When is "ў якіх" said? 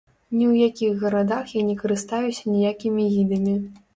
0.51-1.03